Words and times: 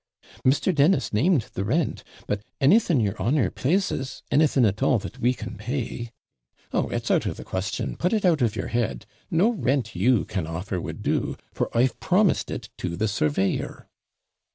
'Mr. 0.43 0.73
Dennis 0.73 1.13
named 1.13 1.51
the 1.53 1.63
rent. 1.63 2.03
But 2.25 2.41
anything 2.59 3.01
your 3.01 3.15
honour 3.21 3.51
PLASES 3.51 4.23
anything 4.31 4.65
at 4.65 4.81
all 4.81 4.97
that 4.97 5.19
we 5.19 5.31
can 5.35 5.57
pay.' 5.59 6.09
'Oh, 6.73 6.89
it's 6.89 7.11
out 7.11 7.27
of 7.27 7.37
the 7.37 7.43
question 7.43 7.97
put 7.97 8.11
it 8.11 8.25
out 8.25 8.41
of 8.41 8.55
your 8.55 8.69
head. 8.69 9.05
No 9.29 9.49
rent 9.49 9.95
you 9.95 10.25
can 10.25 10.47
offer 10.47 10.81
would 10.81 11.03
do, 11.03 11.37
for 11.53 11.69
I've 11.77 11.99
promised 11.99 12.49
it 12.49 12.69
to 12.79 12.97
the 12.97 13.07
surveyor.' 13.07 13.87